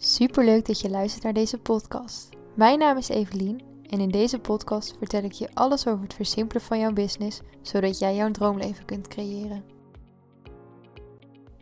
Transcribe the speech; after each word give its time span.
Superleuk 0.00 0.66
dat 0.66 0.80
je 0.80 0.90
luistert 0.90 1.24
naar 1.24 1.32
deze 1.32 1.58
podcast. 1.58 2.28
Mijn 2.54 2.78
naam 2.78 2.96
is 2.96 3.08
Evelien 3.08 3.62
en 3.82 4.00
in 4.00 4.08
deze 4.08 4.38
podcast 4.38 4.96
vertel 4.98 5.22
ik 5.22 5.32
je 5.32 5.48
alles 5.54 5.86
over 5.86 6.02
het 6.02 6.14
versimpelen 6.14 6.62
van 6.62 6.78
jouw 6.78 6.92
business, 6.92 7.40
zodat 7.62 7.98
jij 7.98 8.14
jouw 8.14 8.30
droomleven 8.30 8.84
kunt 8.84 9.08
creëren. 9.08 9.64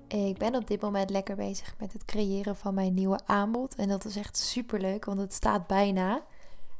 Ik 0.09 0.39
ben 0.39 0.55
op 0.55 0.67
dit 0.67 0.81
moment 0.81 1.11
lekker 1.11 1.37
bezig 1.37 1.75
met 1.79 1.93
het 1.93 2.05
creëren 2.05 2.57
van 2.57 2.75
mijn 2.75 2.95
nieuwe 2.95 3.21
aanbod 3.27 3.75
en 3.75 3.89
dat 3.89 4.05
is 4.05 4.17
echt 4.17 4.37
superleuk, 4.37 5.05
want 5.05 5.19
het 5.19 5.33
staat 5.33 5.67
bijna. 5.67 6.25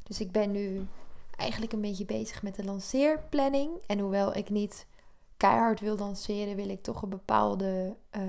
Dus 0.03 0.19
ik 0.19 0.31
ben 0.31 0.51
nu 0.51 0.87
eigenlijk 1.35 1.71
een 1.71 1.81
beetje 1.81 2.05
bezig 2.05 2.43
met 2.43 2.55
de 2.55 2.63
lanceerplanning 2.63 3.71
en 3.85 3.99
hoewel 3.99 4.35
ik 4.35 4.49
niet 4.49 4.87
keihard 5.37 5.79
wil 5.79 5.97
lanceren, 5.97 6.55
wil 6.55 6.69
ik 6.69 6.83
toch 6.83 7.01
een 7.01 7.09
bepaalde 7.09 7.95
uh, 8.17 8.23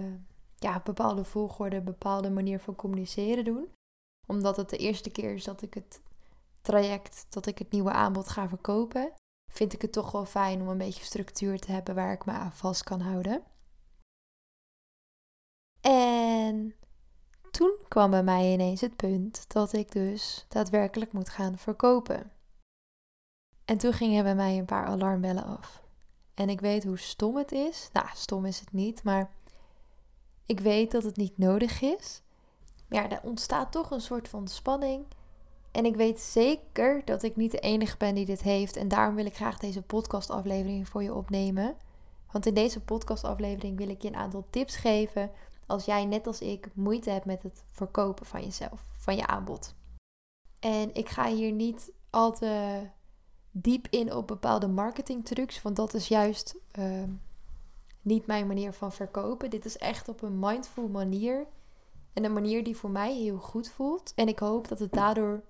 ja, 0.59 0.81
bepaalde 0.85 1.25
volgorde, 1.25 1.81
bepaalde 1.81 2.31
manier 2.31 2.61
van 2.61 2.77
communiceren 2.77 3.45
doen. 3.45 3.69
Omdat 4.27 4.57
het 4.57 4.71
de 4.71 4.77
eerste 4.77 5.11
keer 5.11 5.35
is 5.35 5.45
dat 5.45 5.63
ik 5.63 5.75
het 5.75 6.01
traject, 6.61 7.27
dat 7.29 7.47
ik 7.47 7.59
het 7.59 7.71
nieuwe 7.71 7.91
aanbod 7.91 8.29
ga 8.29 8.49
verkopen, 8.49 9.13
vind 9.53 9.73
ik 9.73 9.83
het 9.83 9.93
toch 9.93 10.13
wel 10.13 10.25
fijn 10.25 10.61
om 10.61 10.69
een 10.69 10.79
beetje 10.79 11.05
structuur 11.05 11.59
te 11.59 11.73
hebben 11.73 11.95
waar 11.95 12.13
ik 12.13 12.25
me 12.25 12.33
aan 12.33 12.53
vast 12.53 12.85
kan 12.85 13.01
houden. 13.01 13.43
En 15.81 16.75
toen 17.51 17.79
kwam 17.89 18.11
bij 18.11 18.23
mij 18.23 18.53
ineens 18.53 18.81
het 18.81 18.97
punt 18.97 19.45
dat 19.49 19.73
ik 19.73 19.93
dus 19.93 20.45
daadwerkelijk 20.49 21.13
moet 21.13 21.29
gaan 21.29 21.59
verkopen. 21.59 22.33
En 23.65 23.79
toen 23.79 23.93
gingen 23.93 24.25
bij 24.25 24.35
mij 24.35 24.59
een 24.59 24.65
paar 24.65 24.87
alarmbellen 24.87 25.45
af. 25.45 25.83
En 26.35 26.49
ik 26.49 26.61
weet 26.61 26.85
hoe 26.85 26.99
stom 26.99 27.37
het 27.37 27.53
is. 27.53 27.89
Nou, 27.93 28.07
stom 28.13 28.45
is 28.45 28.61
het 28.61 28.73
niet, 28.73 29.03
maar 29.03 29.31
ik 30.49 30.61
weet 30.61 30.91
dat 30.91 31.03
het 31.03 31.17
niet 31.17 31.39
nodig 31.39 31.83
is. 31.83 32.23
Maar 32.89 33.03
ja, 33.03 33.11
er 33.11 33.21
ontstaat 33.23 33.73
toch 33.73 33.91
een 33.91 34.01
soort 34.01 34.29
van 34.29 34.49
spanning. 34.49 35.05
En 35.71 35.85
ik 35.85 35.97
weet 35.97 36.21
zeker 36.21 37.05
dat 37.05 37.23
ik 37.23 37.37
niet 37.37 37.51
de 37.51 37.59
enige 37.59 37.97
ben 37.97 38.15
die 38.15 38.25
dit 38.25 38.43
heeft. 38.43 38.77
En 38.77 38.89
daarom 38.89 39.15
wil 39.15 39.27
ik 39.27 39.35
graag 39.35 39.59
deze 39.59 39.83
podcastaflevering 39.83 40.89
voor 40.89 41.03
je 41.03 41.15
opnemen. 41.15 41.77
Want 42.33 42.47
in 42.47 42.55
deze 42.55 42.81
podcastaflevering 42.81 43.77
wil 43.77 43.89
ik 43.89 44.03
je 44.03 44.09
een 44.09 44.17
aantal 44.17 44.47
tips 44.51 44.77
geven. 44.77 45.31
Als 45.67 45.85
jij 45.85 46.05
net 46.05 46.27
als 46.27 46.41
ik 46.41 46.69
moeite 46.75 47.11
hebt 47.11 47.25
met 47.25 47.43
het 47.43 47.65
verkopen 47.73 48.27
van 48.27 48.43
jezelf, 48.43 48.83
van 48.95 49.17
je 49.17 49.27
aanbod. 49.27 49.75
En 50.61 50.95
ik 50.95 51.09
ga 51.09 51.27
hier 51.27 51.53
niet 51.53 51.93
al 52.11 52.33
te 52.33 52.83
diep 53.51 53.87
in 53.91 54.15
op 54.15 54.27
bepaalde 54.27 54.69
marketingtrucs. 54.69 55.63
Want 55.63 55.77
dat 55.77 55.95
is 55.95 56.09
juist. 56.09 56.57
Ehm, 56.71 57.11
niet 58.09 58.27
mijn 58.27 58.47
manier 58.47 58.73
van 58.73 58.93
verkopen. 58.93 59.51
Dit 59.51 59.65
is 59.65 59.79
echt 59.79 60.09
op 60.09 60.23
een 60.23 60.39
mindful 60.39 60.89
manier. 60.89 61.47
En 62.13 62.25
een 62.25 62.33
manier 62.33 62.65
die 62.65 62.77
voor 62.77 62.91
mij 62.91 63.15
heel 63.15 63.39
goed 63.39 63.69
voelt. 63.69 64.13
En 64.15 64.29
ik 64.29 64.39
hoop 64.39 64.69
dat 64.69 64.79
het 64.79 64.93
daardoor 64.93 65.43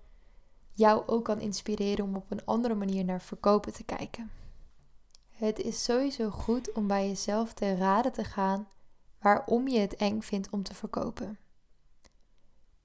jou 0.73 1.03
ook 1.07 1.25
kan 1.25 1.41
inspireren 1.41 2.05
om 2.05 2.17
op 2.17 2.31
een 2.31 2.45
andere 2.45 2.75
manier 2.75 3.05
naar 3.05 3.23
verkopen 3.23 3.73
te 3.73 3.85
kijken. 3.85 4.31
Het 5.31 5.61
is 5.61 5.85
sowieso 5.85 6.31
goed 6.31 6.73
om 6.73 6.87
bij 6.87 7.09
jezelf 7.09 7.53
te 7.53 7.75
raden 7.75 8.13
te 8.13 8.25
gaan 8.25 8.69
waarom 9.21 9.69
je 9.69 9.79
het 9.79 9.97
eng 9.97 10.21
vindt 10.21 10.51
om 10.51 10.63
te 10.63 10.75
verkopen. 10.75 11.39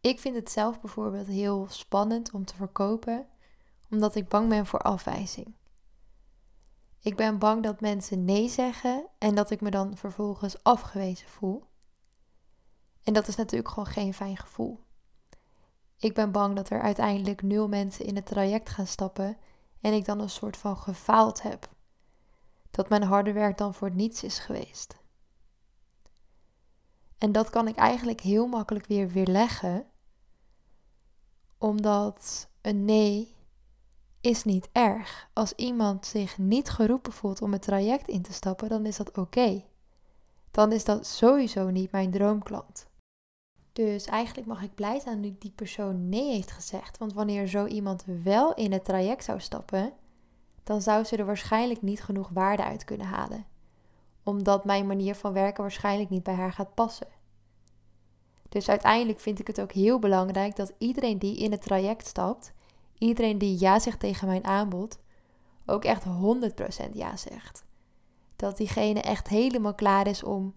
Ik 0.01 0.19
vind 0.19 0.35
het 0.35 0.51
zelf 0.51 0.81
bijvoorbeeld 0.81 1.27
heel 1.27 1.65
spannend 1.69 2.31
om 2.31 2.45
te 2.45 2.55
verkopen, 2.55 3.27
omdat 3.89 4.15
ik 4.15 4.27
bang 4.27 4.49
ben 4.49 4.65
voor 4.65 4.79
afwijzing. 4.79 5.53
Ik 7.03 7.15
ben 7.15 7.39
bang 7.39 7.63
dat 7.63 7.81
mensen 7.81 8.25
nee 8.25 8.49
zeggen 8.49 9.07
en 9.17 9.35
dat 9.35 9.49
ik 9.49 9.61
me 9.61 9.69
dan 9.69 9.97
vervolgens 9.97 10.63
afgewezen 10.63 11.27
voel. 11.27 11.63
En 13.03 13.13
dat 13.13 13.27
is 13.27 13.35
natuurlijk 13.35 13.69
gewoon 13.69 13.85
geen 13.85 14.13
fijn 14.13 14.37
gevoel. 14.37 14.79
Ik 15.97 16.13
ben 16.13 16.31
bang 16.31 16.55
dat 16.55 16.69
er 16.69 16.81
uiteindelijk 16.81 17.41
nul 17.41 17.67
mensen 17.67 18.05
in 18.05 18.15
het 18.15 18.25
traject 18.25 18.69
gaan 18.69 18.87
stappen 18.87 19.37
en 19.81 19.93
ik 19.93 20.05
dan 20.05 20.19
een 20.19 20.29
soort 20.29 20.57
van 20.57 20.77
gefaald 20.77 21.41
heb. 21.41 21.69
Dat 22.71 22.89
mijn 22.89 23.03
harde 23.03 23.31
werk 23.31 23.57
dan 23.57 23.73
voor 23.73 23.91
niets 23.91 24.23
is 24.23 24.39
geweest. 24.39 24.97
En 27.17 27.31
dat 27.31 27.49
kan 27.49 27.67
ik 27.67 27.75
eigenlijk 27.75 28.21
heel 28.21 28.47
makkelijk 28.47 28.85
weer 28.85 29.09
weerleggen, 29.09 29.85
omdat 31.57 32.49
een 32.61 32.85
nee 32.85 33.35
is 34.23 34.43
niet 34.43 34.69
erg. 34.71 35.29
Als 35.33 35.53
iemand 35.53 36.05
zich 36.05 36.37
niet 36.37 36.69
geroepen 36.69 37.11
voelt 37.11 37.41
om 37.41 37.51
het 37.51 37.61
traject 37.61 38.07
in 38.07 38.21
te 38.21 38.33
stappen, 38.33 38.69
dan 38.69 38.85
is 38.85 38.97
dat 38.97 39.17
oké. 39.17 39.63
Dan 40.51 40.71
is 40.71 40.83
dat 40.83 41.05
sowieso 41.05 41.69
niet 41.69 41.91
mijn 41.91 42.11
droomklant. 42.11 42.87
Dus 43.73 44.05
eigenlijk 44.05 44.47
mag 44.47 44.61
ik 44.61 44.75
blij 44.75 44.99
zijn 44.99 45.21
dat 45.21 45.41
die 45.41 45.51
persoon 45.51 46.09
nee 46.09 46.31
heeft 46.31 46.51
gezegd. 46.51 46.97
Want 46.97 47.13
wanneer 47.13 47.47
zo 47.47 47.65
iemand 47.65 48.03
wel 48.23 48.53
in 48.53 48.71
het 48.71 48.85
traject 48.85 49.23
zou 49.23 49.39
stappen, 49.39 49.93
dan 50.63 50.81
zou 50.81 51.03
ze 51.03 51.17
er 51.17 51.25
waarschijnlijk 51.25 51.81
niet 51.81 52.03
genoeg 52.03 52.29
waarde 52.33 52.63
uit 52.63 52.83
kunnen 52.83 53.07
halen. 53.07 53.45
Omdat 54.23 54.65
mijn 54.65 54.87
manier 54.87 55.15
van 55.15 55.33
werken 55.33 55.61
waarschijnlijk 55.61 56.09
niet 56.09 56.23
bij 56.23 56.33
haar 56.33 56.53
gaat 56.53 56.73
passen. 56.73 57.07
Dus 58.49 58.69
uiteindelijk 58.69 59.19
vind 59.19 59.39
ik 59.39 59.47
het 59.47 59.61
ook 59.61 59.71
heel 59.71 59.99
belangrijk 59.99 60.55
dat 60.55 60.73
iedereen 60.77 61.19
die 61.19 61.37
in 61.37 61.51
het 61.51 61.61
traject 61.61 62.07
stapt, 62.07 62.53
iedereen 63.03 63.37
die 63.37 63.59
ja 63.59 63.79
zegt 63.79 63.99
tegen 63.99 64.27
mijn 64.27 64.43
aanbod, 64.43 64.99
ook 65.65 65.83
echt 65.83 66.03
100% 66.03 66.07
ja 66.93 67.17
zegt. 67.17 67.65
Dat 68.35 68.57
diegene 68.57 69.01
echt 69.01 69.27
helemaal 69.27 69.73
klaar 69.73 70.07
is 70.07 70.23
om 70.23 70.53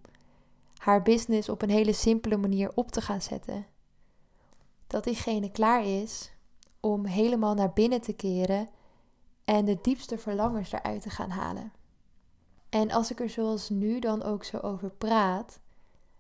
haar 0.76 1.02
business 1.02 1.48
op 1.48 1.62
een 1.62 1.70
hele 1.70 1.92
simpele 1.92 2.36
manier 2.36 2.70
op 2.74 2.90
te 2.90 3.00
gaan 3.00 3.22
zetten. 3.22 3.66
Dat 4.86 5.04
diegene 5.04 5.50
klaar 5.50 5.84
is 5.84 6.32
om 6.80 7.04
helemaal 7.04 7.54
naar 7.54 7.72
binnen 7.72 8.00
te 8.00 8.12
keren 8.12 8.68
en 9.44 9.64
de 9.64 9.78
diepste 9.82 10.18
verlangens 10.18 10.72
eruit 10.72 11.02
te 11.02 11.10
gaan 11.10 11.30
halen. 11.30 11.72
En 12.68 12.90
als 12.90 13.10
ik 13.10 13.20
er 13.20 13.30
zoals 13.30 13.68
nu 13.68 13.98
dan 13.98 14.22
ook 14.22 14.44
zo 14.44 14.58
over 14.58 14.90
praat, 14.90 15.60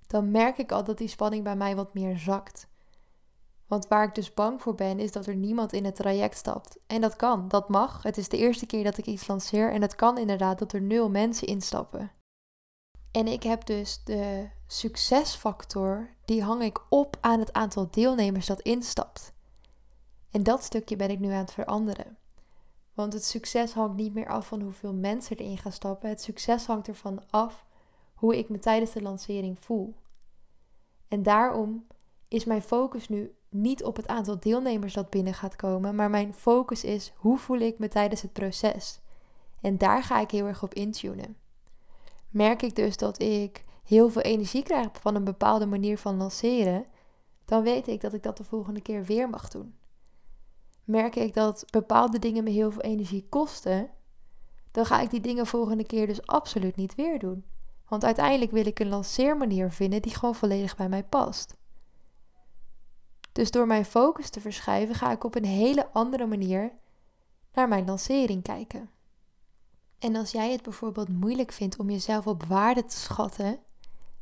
dan 0.06 0.30
merk 0.30 0.58
ik 0.58 0.72
al 0.72 0.84
dat 0.84 0.98
die 0.98 1.08
spanning 1.08 1.44
bij 1.44 1.56
mij 1.56 1.76
wat 1.76 1.94
meer 1.94 2.18
zakt. 2.18 2.68
Want 3.66 3.88
waar 3.88 4.04
ik 4.04 4.14
dus 4.14 4.34
bang 4.34 4.62
voor 4.62 4.74
ben, 4.74 4.98
is 4.98 5.12
dat 5.12 5.26
er 5.26 5.36
niemand 5.36 5.72
in 5.72 5.84
het 5.84 5.96
traject 5.96 6.36
stapt. 6.36 6.78
En 6.86 7.00
dat 7.00 7.16
kan, 7.16 7.48
dat 7.48 7.68
mag. 7.68 8.02
Het 8.02 8.16
is 8.16 8.28
de 8.28 8.36
eerste 8.36 8.66
keer 8.66 8.84
dat 8.84 8.98
ik 8.98 9.06
iets 9.06 9.26
lanceer 9.26 9.72
en 9.72 9.82
het 9.82 9.94
kan 9.94 10.18
inderdaad 10.18 10.58
dat 10.58 10.72
er 10.72 10.82
nul 10.82 11.10
mensen 11.10 11.46
instappen. 11.46 12.10
En 13.10 13.26
ik 13.26 13.42
heb 13.42 13.66
dus 13.66 14.04
de 14.04 14.48
succesfactor, 14.66 16.10
die 16.24 16.42
hang 16.42 16.62
ik 16.62 16.80
op 16.88 17.16
aan 17.20 17.40
het 17.40 17.52
aantal 17.52 17.88
deelnemers 17.90 18.46
dat 18.46 18.60
instapt. 18.60 19.32
En 20.30 20.42
dat 20.42 20.62
stukje 20.62 20.96
ben 20.96 21.10
ik 21.10 21.18
nu 21.18 21.30
aan 21.30 21.38
het 21.38 21.52
veranderen. 21.52 22.16
Want 22.94 23.12
het 23.12 23.24
succes 23.24 23.72
hangt 23.72 23.96
niet 23.96 24.14
meer 24.14 24.28
af 24.28 24.46
van 24.46 24.60
hoeveel 24.60 24.94
mensen 24.94 25.36
erin 25.36 25.58
gaan 25.58 25.72
stappen. 25.72 26.08
Het 26.08 26.22
succes 26.22 26.66
hangt 26.66 26.88
ervan 26.88 27.22
af 27.30 27.64
hoe 28.14 28.38
ik 28.38 28.48
me 28.48 28.58
tijdens 28.58 28.92
de 28.92 29.02
lancering 29.02 29.58
voel. 29.58 29.94
En 31.08 31.22
daarom 31.22 31.86
is 32.28 32.44
mijn 32.44 32.62
focus 32.62 33.08
nu 33.08 33.35
niet 33.48 33.84
op 33.84 33.96
het 33.96 34.06
aantal 34.06 34.40
deelnemers 34.40 34.94
dat 34.94 35.10
binnen 35.10 35.34
gaat 35.34 35.56
komen, 35.56 35.94
maar 35.94 36.10
mijn 36.10 36.34
focus 36.34 36.84
is 36.84 37.12
hoe 37.16 37.38
voel 37.38 37.58
ik 37.58 37.78
me 37.78 37.88
tijdens 37.88 38.22
het 38.22 38.32
proces. 38.32 39.00
En 39.60 39.78
daar 39.78 40.02
ga 40.02 40.20
ik 40.20 40.30
heel 40.30 40.46
erg 40.46 40.62
op 40.62 40.74
intunen. 40.74 41.36
Merk 42.30 42.62
ik 42.62 42.76
dus 42.76 42.96
dat 42.96 43.20
ik 43.22 43.64
heel 43.84 44.10
veel 44.10 44.22
energie 44.22 44.62
krijg 44.62 44.88
van 45.00 45.14
een 45.14 45.24
bepaalde 45.24 45.66
manier 45.66 45.98
van 45.98 46.16
lanceren, 46.16 46.86
dan 47.44 47.62
weet 47.62 47.88
ik 47.88 48.00
dat 48.00 48.12
ik 48.12 48.22
dat 48.22 48.36
de 48.36 48.44
volgende 48.44 48.80
keer 48.80 49.04
weer 49.04 49.28
mag 49.28 49.48
doen. 49.48 49.74
Merk 50.84 51.16
ik 51.16 51.34
dat 51.34 51.64
bepaalde 51.70 52.18
dingen 52.18 52.44
me 52.44 52.50
heel 52.50 52.70
veel 52.70 52.82
energie 52.82 53.26
kosten, 53.28 53.90
dan 54.70 54.86
ga 54.86 55.00
ik 55.00 55.10
die 55.10 55.20
dingen 55.20 55.46
volgende 55.46 55.84
keer 55.84 56.06
dus 56.06 56.26
absoluut 56.26 56.76
niet 56.76 56.94
weer 56.94 57.18
doen. 57.18 57.44
Want 57.88 58.04
uiteindelijk 58.04 58.50
wil 58.50 58.66
ik 58.66 58.78
een 58.78 58.88
lanceermanier 58.88 59.72
vinden 59.72 60.02
die 60.02 60.14
gewoon 60.14 60.34
volledig 60.34 60.76
bij 60.76 60.88
mij 60.88 61.04
past. 61.04 61.56
Dus 63.36 63.50
door 63.50 63.66
mijn 63.66 63.84
focus 63.84 64.30
te 64.30 64.40
verschuiven, 64.40 64.94
ga 64.94 65.12
ik 65.12 65.24
op 65.24 65.34
een 65.34 65.44
hele 65.44 65.92
andere 65.92 66.26
manier 66.26 66.72
naar 67.52 67.68
mijn 67.68 67.86
lancering 67.86 68.42
kijken. 68.42 68.90
En 69.98 70.16
als 70.16 70.30
jij 70.30 70.52
het 70.52 70.62
bijvoorbeeld 70.62 71.08
moeilijk 71.08 71.52
vindt 71.52 71.78
om 71.78 71.90
jezelf 71.90 72.26
op 72.26 72.44
waarde 72.44 72.84
te 72.84 72.96
schatten, 72.96 73.58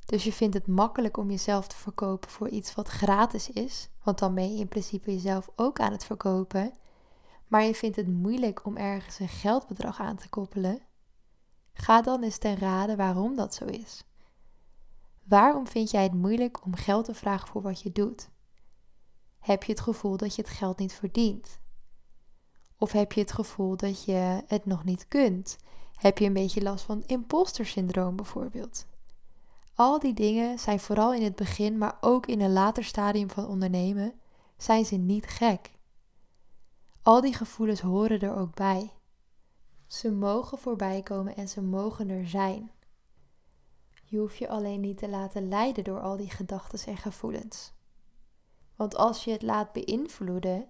dus 0.04 0.24
je 0.24 0.32
vindt 0.32 0.54
het 0.54 0.66
makkelijk 0.66 1.16
om 1.16 1.30
jezelf 1.30 1.66
te 1.66 1.76
verkopen 1.76 2.30
voor 2.30 2.48
iets 2.48 2.74
wat 2.74 2.88
gratis 2.88 3.50
is, 3.50 3.88
want 4.02 4.18
dan 4.18 4.34
ben 4.34 4.52
je 4.52 4.60
in 4.60 4.68
principe 4.68 5.12
jezelf 5.12 5.50
ook 5.56 5.80
aan 5.80 5.92
het 5.92 6.04
verkopen, 6.04 6.72
maar 7.46 7.62
je 7.62 7.74
vindt 7.74 7.96
het 7.96 8.08
moeilijk 8.08 8.64
om 8.64 8.76
ergens 8.76 9.18
een 9.18 9.28
geldbedrag 9.28 10.00
aan 10.00 10.16
te 10.16 10.28
koppelen, 10.28 10.80
ga 11.72 12.02
dan 12.02 12.22
eens 12.22 12.38
ten 12.38 12.56
rade 12.56 12.96
waarom 12.96 13.36
dat 13.36 13.54
zo 13.54 13.64
is. 13.64 14.04
Waarom 15.24 15.66
vind 15.66 15.90
jij 15.90 16.02
het 16.02 16.14
moeilijk 16.14 16.64
om 16.64 16.74
geld 16.74 17.04
te 17.04 17.14
vragen 17.14 17.48
voor 17.48 17.62
wat 17.62 17.80
je 17.80 17.92
doet? 17.92 18.32
Heb 19.44 19.62
je 19.62 19.72
het 19.72 19.80
gevoel 19.80 20.16
dat 20.16 20.34
je 20.34 20.42
het 20.42 20.50
geld 20.50 20.78
niet 20.78 20.92
verdient? 20.92 21.58
Of 22.78 22.92
heb 22.92 23.12
je 23.12 23.20
het 23.20 23.32
gevoel 23.32 23.76
dat 23.76 24.04
je 24.04 24.42
het 24.46 24.66
nog 24.66 24.84
niet 24.84 25.08
kunt? 25.08 25.56
Heb 25.94 26.18
je 26.18 26.26
een 26.26 26.32
beetje 26.32 26.62
last 26.62 26.84
van 26.84 27.02
imposter 27.06 27.66
syndroom 27.66 28.16
bijvoorbeeld? 28.16 28.86
Al 29.74 29.98
die 29.98 30.14
dingen 30.14 30.58
zijn 30.58 30.80
vooral 30.80 31.14
in 31.14 31.22
het 31.22 31.34
begin, 31.34 31.78
maar 31.78 31.98
ook 32.00 32.26
in 32.26 32.40
een 32.40 32.52
later 32.52 32.84
stadium 32.84 33.30
van 33.30 33.46
ondernemen, 33.46 34.20
zijn 34.56 34.84
ze 34.84 34.96
niet 34.96 35.26
gek. 35.26 35.70
Al 37.02 37.20
die 37.20 37.34
gevoelens 37.34 37.80
horen 37.80 38.20
er 38.20 38.36
ook 38.36 38.54
bij. 38.54 38.92
Ze 39.86 40.12
mogen 40.12 40.58
voorbij 40.58 41.02
komen 41.02 41.36
en 41.36 41.48
ze 41.48 41.62
mogen 41.62 42.08
er 42.08 42.28
zijn. 42.28 42.70
Je 44.04 44.18
hoeft 44.18 44.36
je 44.36 44.48
alleen 44.48 44.80
niet 44.80 44.98
te 44.98 45.08
laten 45.08 45.48
leiden 45.48 45.84
door 45.84 46.00
al 46.00 46.16
die 46.16 46.30
gedachten 46.30 46.86
en 46.86 46.96
gevoelens. 46.96 47.73
Want 48.76 48.96
als 48.96 49.24
je 49.24 49.30
het 49.30 49.42
laat 49.42 49.72
beïnvloeden, 49.72 50.68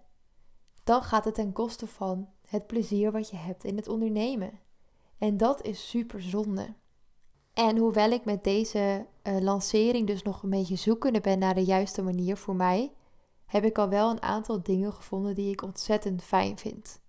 dan 0.85 1.03
gaat 1.03 1.25
het 1.25 1.35
ten 1.35 1.53
koste 1.53 1.87
van 1.87 2.29
het 2.49 2.67
plezier 2.67 3.13
wat 3.13 3.31
je 3.31 3.37
hebt 3.37 3.65
in 3.65 3.77
het 3.77 3.89
ondernemen. 3.89 4.61
En 5.19 5.37
dat 5.37 5.63
is 5.63 5.89
super 5.89 6.23
zonde. 6.23 6.75
En 7.53 7.77
hoewel 7.77 8.11
ik 8.11 8.25
met 8.25 8.45
deze 8.45 9.07
uh, 9.23 9.39
lancering 9.39 10.07
dus 10.07 10.23
nog 10.23 10.43
een 10.43 10.51
beetje 10.51 10.77
zoekende 10.77 11.21
ben 11.21 11.39
naar 11.39 11.55
de 11.55 11.65
juiste 11.65 12.03
manier 12.03 12.37
voor 12.37 12.57
mij, 12.57 12.93
heb 13.47 13.65
ik 13.65 13.79
al 13.79 13.89
wel 13.89 14.11
een 14.11 14.23
aantal 14.23 14.63
dingen 14.63 14.93
gevonden 14.93 15.35
die 15.35 15.51
ik 15.51 15.63
ontzettend 15.63 16.23
fijn 16.23 16.59
vind. 16.59 17.01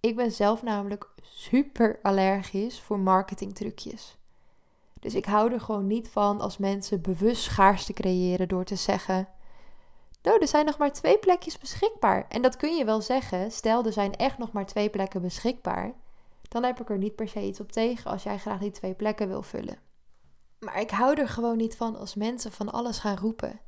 Ik 0.00 0.16
ben 0.16 0.32
zelf 0.32 0.62
namelijk 0.62 1.10
super 1.22 1.98
allergisch 2.02 2.80
voor 2.80 2.98
marketingtrucjes. 2.98 4.16
Dus 5.00 5.14
ik 5.14 5.24
hou 5.24 5.52
er 5.52 5.60
gewoon 5.60 5.86
niet 5.86 6.08
van 6.08 6.40
als 6.40 6.58
mensen 6.58 7.00
bewust 7.00 7.42
schaarste 7.42 7.92
creëren 7.92 8.48
door 8.48 8.64
te 8.64 8.76
zeggen: 8.76 9.28
Nou, 10.22 10.40
er 10.40 10.48
zijn 10.48 10.64
nog 10.64 10.78
maar 10.78 10.92
twee 10.92 11.18
plekjes 11.18 11.58
beschikbaar. 11.58 12.26
En 12.28 12.42
dat 12.42 12.56
kun 12.56 12.76
je 12.76 12.84
wel 12.84 13.00
zeggen. 13.00 13.50
Stel, 13.50 13.84
er 13.84 13.92
zijn 13.92 14.14
echt 14.14 14.38
nog 14.38 14.52
maar 14.52 14.66
twee 14.66 14.90
plekken 14.90 15.22
beschikbaar. 15.22 15.94
Dan 16.48 16.64
heb 16.64 16.80
ik 16.80 16.90
er 16.90 16.98
niet 16.98 17.16
per 17.16 17.28
se 17.28 17.42
iets 17.42 17.60
op 17.60 17.72
tegen 17.72 18.10
als 18.10 18.22
jij 18.22 18.38
graag 18.38 18.58
die 18.58 18.70
twee 18.70 18.94
plekken 18.94 19.28
wil 19.28 19.42
vullen. 19.42 19.78
Maar 20.58 20.80
ik 20.80 20.90
hou 20.90 21.20
er 21.20 21.28
gewoon 21.28 21.56
niet 21.56 21.76
van 21.76 21.96
als 21.96 22.14
mensen 22.14 22.52
van 22.52 22.72
alles 22.72 22.98
gaan 22.98 23.16
roepen. 23.16 23.60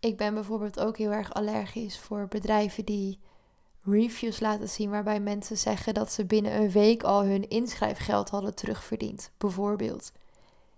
Ik 0.00 0.16
ben 0.16 0.34
bijvoorbeeld 0.34 0.80
ook 0.80 0.96
heel 0.98 1.10
erg 1.10 1.32
allergisch 1.32 1.98
voor 1.98 2.28
bedrijven 2.28 2.84
die 2.84 3.20
reviews 3.82 4.40
laten 4.40 4.68
zien 4.68 4.90
waarbij 4.90 5.20
mensen 5.20 5.56
zeggen 5.56 5.94
dat 5.94 6.12
ze 6.12 6.24
binnen 6.24 6.56
een 6.56 6.70
week 6.70 7.02
al 7.02 7.24
hun 7.24 7.48
inschrijfgeld 7.48 8.30
hadden 8.30 8.54
terugverdiend, 8.54 9.30
bijvoorbeeld. 9.38 10.12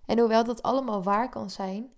En 0.07 0.19
hoewel 0.19 0.45
dat 0.45 0.63
allemaal 0.63 1.03
waar 1.03 1.29
kan 1.29 1.51
zijn, 1.51 1.93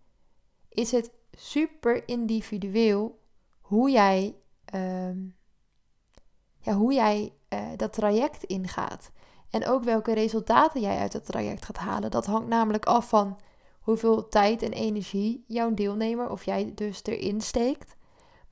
is 0.69 0.91
het 0.91 1.11
super 1.39 2.09
individueel 2.09 3.19
hoe 3.61 3.91
jij, 3.91 4.37
ehm, 4.65 5.19
ja, 6.61 6.73
hoe 6.73 6.93
jij 6.93 7.33
uh, 7.53 7.61
dat 7.77 7.93
traject 7.93 8.43
ingaat. 8.43 9.11
En 9.51 9.67
ook 9.67 9.85
welke 9.85 10.15
resultaten 10.15 10.81
jij 10.81 10.99
uit 10.99 11.13
het 11.13 11.25
traject 11.27 11.65
gaat 11.65 11.77
halen. 11.77 12.11
Dat 12.11 12.27
hangt 12.27 12.49
namelijk 12.49 12.87
af 12.87 13.09
van 13.09 13.39
hoeveel 13.81 14.29
tijd 14.29 14.63
en 14.63 14.73
energie 14.73 15.45
jouw 15.47 15.75
deelnemer 15.75 16.31
of 16.31 16.45
jij 16.45 16.73
dus 16.75 17.05
erin 17.05 17.41
steekt. 17.41 17.97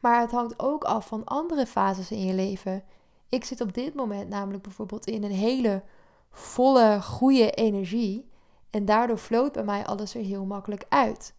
Maar 0.00 0.20
het 0.20 0.30
hangt 0.30 0.60
ook 0.60 0.84
af 0.84 1.06
van 1.06 1.24
andere 1.24 1.66
fases 1.66 2.10
in 2.10 2.24
je 2.24 2.34
leven. 2.34 2.84
Ik 3.28 3.44
zit 3.44 3.60
op 3.60 3.74
dit 3.74 3.94
moment 3.94 4.28
namelijk 4.28 4.62
bijvoorbeeld 4.62 5.06
in 5.06 5.24
een 5.24 5.30
hele 5.30 5.82
volle, 6.30 7.02
goede 7.02 7.50
energie. 7.50 8.30
En 8.70 8.84
daardoor 8.84 9.18
vloot 9.18 9.52
bij 9.52 9.64
mij 9.64 9.86
alles 9.86 10.14
er 10.14 10.20
heel 10.22 10.44
makkelijk 10.44 10.84
uit. 10.88 11.35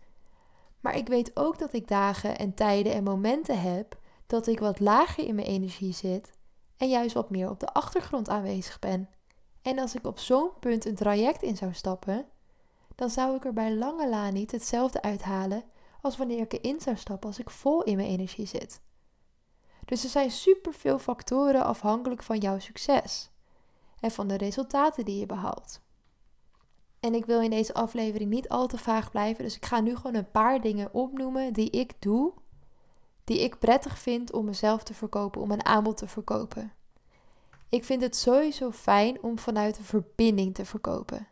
Maar 0.79 0.95
ik 0.95 1.07
weet 1.07 1.31
ook 1.33 1.59
dat 1.59 1.73
ik 1.73 1.87
dagen 1.87 2.37
en 2.37 2.53
tijden 2.53 2.93
en 2.93 3.03
momenten 3.03 3.61
heb 3.61 3.97
dat 4.27 4.47
ik 4.47 4.59
wat 4.59 4.79
lager 4.79 5.27
in 5.27 5.35
mijn 5.35 5.47
energie 5.47 5.93
zit 5.93 6.31
en 6.77 6.89
juist 6.89 7.13
wat 7.13 7.29
meer 7.29 7.49
op 7.49 7.59
de 7.59 7.73
achtergrond 7.73 8.29
aanwezig 8.29 8.79
ben. 8.79 9.09
En 9.61 9.79
als 9.79 9.95
ik 9.95 10.05
op 10.05 10.19
zo'n 10.19 10.49
punt 10.59 10.85
een 10.85 10.95
traject 10.95 11.41
in 11.41 11.57
zou 11.57 11.73
stappen, 11.73 12.25
dan 12.95 13.09
zou 13.09 13.35
ik 13.35 13.45
er 13.45 13.53
bij 13.53 13.75
lange 13.75 14.09
la 14.09 14.29
niet 14.29 14.51
hetzelfde 14.51 15.01
uithalen 15.01 15.63
als 16.01 16.17
wanneer 16.17 16.39
ik 16.39 16.53
erin 16.53 16.81
zou 16.81 16.95
stappen 16.95 17.29
als 17.29 17.39
ik 17.39 17.49
vol 17.49 17.83
in 17.83 17.95
mijn 17.95 18.07
energie 18.07 18.45
zit. 18.45 18.81
Dus 19.85 20.03
er 20.03 20.09
zijn 20.09 20.31
superveel 20.31 20.99
factoren 20.99 21.63
afhankelijk 21.63 22.23
van 22.23 22.37
jouw 22.37 22.59
succes 22.59 23.31
en 23.99 24.11
van 24.11 24.27
de 24.27 24.37
resultaten 24.37 25.05
die 25.05 25.19
je 25.19 25.25
behaalt. 25.25 25.81
En 26.99 27.13
ik 27.13 27.25
wil 27.25 27.41
in 27.41 27.49
deze 27.49 27.73
aflevering 27.73 28.29
niet 28.29 28.49
al 28.49 28.67
te 28.67 28.77
vaag 28.77 29.11
blijven, 29.11 29.43
dus 29.43 29.55
ik 29.55 29.65
ga 29.65 29.79
nu 29.79 29.95
gewoon 29.95 30.15
een 30.15 30.31
paar 30.31 30.61
dingen 30.61 30.93
opnoemen 30.93 31.53
die 31.53 31.69
ik 31.69 31.91
doe, 31.99 32.33
die 33.23 33.39
ik 33.39 33.59
prettig 33.59 33.99
vind 33.99 34.31
om 34.31 34.45
mezelf 34.45 34.83
te 34.83 34.93
verkopen, 34.93 35.41
om 35.41 35.51
een 35.51 35.65
aanbod 35.65 35.97
te 35.97 36.07
verkopen. 36.07 36.73
Ik 37.69 37.83
vind 37.83 38.01
het 38.01 38.15
sowieso 38.15 38.71
fijn 38.71 39.23
om 39.23 39.39
vanuit 39.39 39.77
een 39.77 39.83
verbinding 39.83 40.55
te 40.55 40.65
verkopen. 40.65 41.27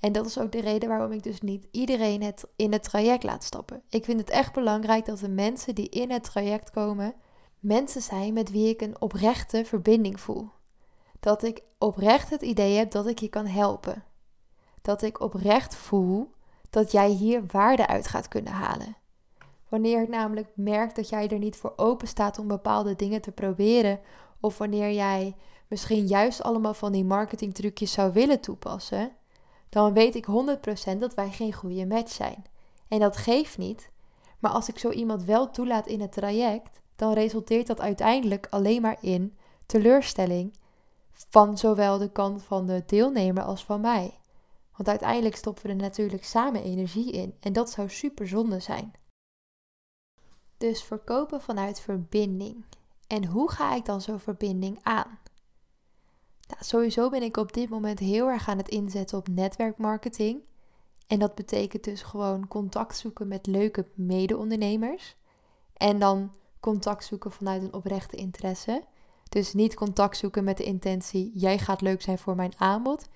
En 0.00 0.12
dat 0.12 0.26
is 0.26 0.38
ook 0.38 0.52
de 0.52 0.60
reden 0.60 0.88
waarom 0.88 1.12
ik 1.12 1.22
dus 1.22 1.40
niet 1.40 1.66
iedereen 1.70 2.22
het 2.22 2.46
in 2.56 2.72
het 2.72 2.82
traject 2.82 3.22
laat 3.22 3.44
stappen. 3.44 3.82
Ik 3.88 4.04
vind 4.04 4.20
het 4.20 4.30
echt 4.30 4.52
belangrijk 4.52 5.04
dat 5.04 5.18
de 5.18 5.28
mensen 5.28 5.74
die 5.74 5.88
in 5.88 6.10
het 6.10 6.24
traject 6.24 6.70
komen, 6.70 7.14
mensen 7.58 8.02
zijn 8.02 8.32
met 8.32 8.50
wie 8.50 8.68
ik 8.68 8.80
een 8.80 9.00
oprechte 9.00 9.64
verbinding 9.64 10.20
voel. 10.20 10.48
Dat 11.20 11.42
ik 11.42 11.62
oprecht 11.78 12.30
het 12.30 12.42
idee 12.42 12.76
heb 12.76 12.90
dat 12.90 13.06
ik 13.06 13.18
je 13.18 13.28
kan 13.28 13.46
helpen. 13.46 14.04
Dat 14.82 15.02
ik 15.02 15.20
oprecht 15.20 15.74
voel 15.74 16.30
dat 16.70 16.92
jij 16.92 17.08
hier 17.08 17.42
waarde 17.46 17.86
uit 17.86 18.06
gaat 18.06 18.28
kunnen 18.28 18.52
halen. 18.52 18.96
Wanneer 19.68 20.02
ik 20.02 20.08
namelijk 20.08 20.48
merk 20.54 20.94
dat 20.94 21.08
jij 21.08 21.28
er 21.28 21.38
niet 21.38 21.56
voor 21.56 21.72
open 21.76 22.08
staat 22.08 22.38
om 22.38 22.48
bepaalde 22.48 22.96
dingen 22.96 23.20
te 23.20 23.32
proberen, 23.32 24.00
of 24.40 24.58
wanneer 24.58 24.92
jij 24.92 25.36
misschien 25.68 26.06
juist 26.06 26.42
allemaal 26.42 26.74
van 26.74 26.92
die 26.92 27.04
marketingtrucjes 27.04 27.92
zou 27.92 28.12
willen 28.12 28.40
toepassen, 28.40 29.12
dan 29.68 29.92
weet 29.92 30.14
ik 30.14 30.26
100% 30.94 30.98
dat 30.98 31.14
wij 31.14 31.30
geen 31.30 31.52
goede 31.52 31.86
match 31.86 32.12
zijn. 32.12 32.44
En 32.88 32.98
dat 32.98 33.16
geeft 33.16 33.58
niet. 33.58 33.90
Maar 34.38 34.50
als 34.50 34.68
ik 34.68 34.78
zo 34.78 34.90
iemand 34.90 35.24
wel 35.24 35.50
toelaat 35.50 35.86
in 35.86 36.00
het 36.00 36.12
traject, 36.12 36.80
dan 36.96 37.12
resulteert 37.12 37.66
dat 37.66 37.80
uiteindelijk 37.80 38.46
alleen 38.50 38.82
maar 38.82 38.96
in 39.00 39.36
teleurstelling 39.66 40.54
van 41.12 41.58
zowel 41.58 41.98
de 41.98 42.10
kant 42.10 42.42
van 42.42 42.66
de 42.66 42.82
deelnemer 42.86 43.42
als 43.42 43.64
van 43.64 43.80
mij. 43.80 44.19
Want 44.80 44.92
uiteindelijk 44.92 45.36
stoppen 45.36 45.62
we 45.62 45.68
er 45.68 45.76
natuurlijk 45.76 46.24
samen 46.24 46.62
energie 46.62 47.12
in 47.12 47.34
en 47.40 47.52
dat 47.52 47.70
zou 47.70 47.88
super 47.88 48.28
zonde 48.28 48.60
zijn. 48.60 48.92
Dus 50.56 50.82
verkopen 50.82 51.40
vanuit 51.40 51.80
verbinding. 51.80 52.64
En 53.06 53.24
hoe 53.24 53.50
ga 53.50 53.74
ik 53.74 53.84
dan 53.84 54.00
zo'n 54.00 54.20
verbinding 54.20 54.78
aan? 54.82 55.18
Nou, 56.48 56.64
sowieso 56.64 57.10
ben 57.10 57.22
ik 57.22 57.36
op 57.36 57.52
dit 57.52 57.68
moment 57.68 57.98
heel 57.98 58.28
erg 58.28 58.48
aan 58.48 58.56
het 58.56 58.68
inzetten 58.68 59.18
op 59.18 59.28
netwerkmarketing. 59.28 60.40
En 61.06 61.18
dat 61.18 61.34
betekent 61.34 61.84
dus 61.84 62.02
gewoon 62.02 62.48
contact 62.48 62.96
zoeken 62.96 63.28
met 63.28 63.46
leuke 63.46 63.86
mede-ondernemers. 63.94 65.16
En 65.72 65.98
dan 65.98 66.32
contact 66.60 67.04
zoeken 67.04 67.32
vanuit 67.32 67.62
een 67.62 67.74
oprechte 67.74 68.16
interesse. 68.16 68.84
Dus 69.28 69.52
niet 69.52 69.74
contact 69.74 70.16
zoeken 70.16 70.44
met 70.44 70.56
de 70.56 70.64
intentie: 70.64 71.30
jij 71.34 71.58
gaat 71.58 71.80
leuk 71.80 72.02
zijn 72.02 72.18
voor 72.18 72.34
mijn 72.34 72.52
aanbod. 72.56 73.08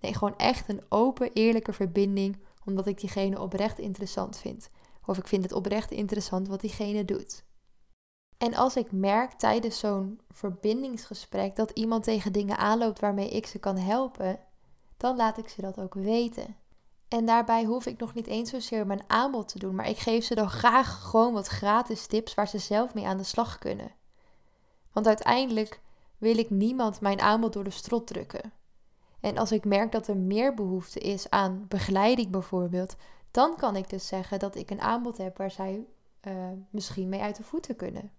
Nee, 0.00 0.14
gewoon 0.14 0.36
echt 0.36 0.68
een 0.68 0.82
open, 0.88 1.32
eerlijke 1.32 1.72
verbinding, 1.72 2.38
omdat 2.64 2.86
ik 2.86 3.00
diegene 3.00 3.40
oprecht 3.40 3.78
interessant 3.78 4.38
vind. 4.38 4.70
Of 5.04 5.18
ik 5.18 5.28
vind 5.28 5.42
het 5.42 5.52
oprecht 5.52 5.90
interessant 5.90 6.48
wat 6.48 6.60
diegene 6.60 7.04
doet. 7.04 7.44
En 8.38 8.54
als 8.54 8.76
ik 8.76 8.92
merk 8.92 9.32
tijdens 9.32 9.78
zo'n 9.78 10.20
verbindingsgesprek 10.30 11.56
dat 11.56 11.70
iemand 11.70 12.04
tegen 12.04 12.32
dingen 12.32 12.56
aanloopt 12.56 13.00
waarmee 13.00 13.28
ik 13.28 13.46
ze 13.46 13.58
kan 13.58 13.78
helpen, 13.78 14.40
dan 14.96 15.16
laat 15.16 15.38
ik 15.38 15.48
ze 15.48 15.60
dat 15.60 15.80
ook 15.80 15.94
weten. 15.94 16.56
En 17.08 17.26
daarbij 17.26 17.64
hoef 17.64 17.86
ik 17.86 17.98
nog 17.98 18.14
niet 18.14 18.26
eens 18.26 18.50
zozeer 18.50 18.86
mijn 18.86 19.04
aanbod 19.06 19.48
te 19.48 19.58
doen, 19.58 19.74
maar 19.74 19.88
ik 19.88 19.98
geef 19.98 20.24
ze 20.24 20.34
dan 20.34 20.50
graag 20.50 21.02
gewoon 21.02 21.32
wat 21.32 21.46
gratis 21.46 22.06
tips 22.06 22.34
waar 22.34 22.48
ze 22.48 22.58
zelf 22.58 22.94
mee 22.94 23.06
aan 23.06 23.16
de 23.16 23.22
slag 23.22 23.58
kunnen. 23.58 23.90
Want 24.92 25.06
uiteindelijk 25.06 25.80
wil 26.18 26.38
ik 26.38 26.50
niemand 26.50 27.00
mijn 27.00 27.20
aanbod 27.20 27.52
door 27.52 27.64
de 27.64 27.70
strot 27.70 28.06
drukken. 28.06 28.52
En 29.26 29.38
als 29.38 29.52
ik 29.52 29.64
merk 29.64 29.92
dat 29.92 30.08
er 30.08 30.16
meer 30.16 30.54
behoefte 30.54 31.00
is 31.00 31.30
aan 31.30 31.64
begeleiding 31.68 32.30
bijvoorbeeld, 32.30 32.96
dan 33.30 33.56
kan 33.56 33.76
ik 33.76 33.90
dus 33.90 34.06
zeggen 34.06 34.38
dat 34.38 34.54
ik 34.56 34.70
een 34.70 34.80
aanbod 34.80 35.18
heb 35.18 35.36
waar 35.36 35.50
zij 35.50 35.86
uh, 36.28 36.32
misschien 36.70 37.08
mee 37.08 37.20
uit 37.20 37.36
de 37.36 37.42
voeten 37.42 37.76
kunnen. 37.76 38.12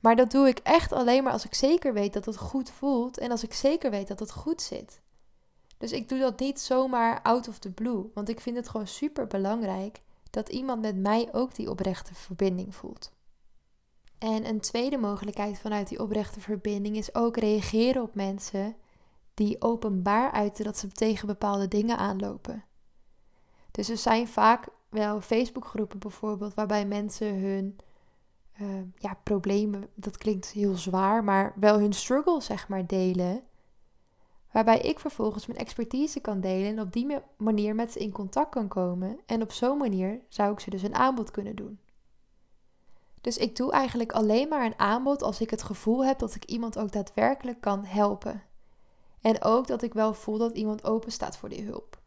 Maar 0.00 0.16
dat 0.16 0.30
doe 0.30 0.48
ik 0.48 0.58
echt 0.58 0.92
alleen 0.92 1.22
maar 1.22 1.32
als 1.32 1.44
ik 1.44 1.54
zeker 1.54 1.92
weet 1.92 2.12
dat 2.12 2.24
het 2.24 2.36
goed 2.36 2.70
voelt 2.70 3.18
en 3.18 3.30
als 3.30 3.42
ik 3.42 3.52
zeker 3.52 3.90
weet 3.90 4.08
dat 4.08 4.18
het 4.18 4.32
goed 4.32 4.62
zit. 4.62 5.00
Dus 5.78 5.92
ik 5.92 6.08
doe 6.08 6.18
dat 6.18 6.38
niet 6.38 6.60
zomaar 6.60 7.22
out 7.22 7.48
of 7.48 7.58
the 7.58 7.70
blue, 7.70 8.10
want 8.14 8.28
ik 8.28 8.40
vind 8.40 8.56
het 8.56 8.68
gewoon 8.68 8.86
super 8.86 9.26
belangrijk 9.26 10.00
dat 10.30 10.48
iemand 10.48 10.80
met 10.80 10.96
mij 10.96 11.28
ook 11.32 11.54
die 11.54 11.70
oprechte 11.70 12.14
verbinding 12.14 12.74
voelt. 12.74 13.12
En 14.22 14.48
een 14.48 14.60
tweede 14.60 14.98
mogelijkheid 14.98 15.58
vanuit 15.58 15.88
die 15.88 16.00
oprechte 16.00 16.40
verbinding 16.40 16.96
is 16.96 17.14
ook 17.14 17.36
reageren 17.36 18.02
op 18.02 18.14
mensen 18.14 18.76
die 19.34 19.62
openbaar 19.62 20.30
uiten 20.30 20.64
dat 20.64 20.78
ze 20.78 20.88
tegen 20.88 21.26
bepaalde 21.26 21.68
dingen 21.68 21.96
aanlopen. 21.96 22.64
Dus 23.70 23.88
er 23.88 23.96
zijn 23.96 24.28
vaak 24.28 24.68
wel 24.88 25.20
Facebookgroepen 25.20 25.98
bijvoorbeeld 25.98 26.54
waarbij 26.54 26.86
mensen 26.86 27.40
hun 27.40 27.76
uh, 28.60 28.68
ja, 28.98 29.18
problemen, 29.22 29.88
dat 29.94 30.18
klinkt 30.18 30.46
heel 30.46 30.74
zwaar, 30.74 31.24
maar 31.24 31.52
wel 31.56 31.78
hun 31.78 31.92
struggle 31.92 32.40
zeg 32.40 32.68
maar 32.68 32.86
delen. 32.86 33.42
Waarbij 34.52 34.78
ik 34.78 34.98
vervolgens 34.98 35.46
mijn 35.46 35.58
expertise 35.58 36.20
kan 36.20 36.40
delen 36.40 36.68
en 36.68 36.80
op 36.80 36.92
die 36.92 37.18
manier 37.36 37.74
met 37.74 37.92
ze 37.92 37.98
in 37.98 38.12
contact 38.12 38.50
kan 38.50 38.68
komen. 38.68 39.18
En 39.26 39.42
op 39.42 39.52
zo'n 39.52 39.78
manier 39.78 40.20
zou 40.28 40.52
ik 40.52 40.60
ze 40.60 40.70
dus 40.70 40.82
een 40.82 40.94
aanbod 40.94 41.30
kunnen 41.30 41.56
doen. 41.56 41.78
Dus 43.22 43.36
ik 43.36 43.56
doe 43.56 43.72
eigenlijk 43.72 44.12
alleen 44.12 44.48
maar 44.48 44.64
een 44.64 44.78
aanbod 44.78 45.22
als 45.22 45.40
ik 45.40 45.50
het 45.50 45.62
gevoel 45.62 46.04
heb 46.04 46.18
dat 46.18 46.34
ik 46.34 46.44
iemand 46.44 46.78
ook 46.78 46.92
daadwerkelijk 46.92 47.60
kan 47.60 47.84
helpen. 47.84 48.42
En 49.20 49.42
ook 49.42 49.66
dat 49.66 49.82
ik 49.82 49.92
wel 49.92 50.14
voel 50.14 50.38
dat 50.38 50.56
iemand 50.56 50.84
open 50.84 51.12
staat 51.12 51.36
voor 51.36 51.48
die 51.48 51.62
hulp. 51.62 52.00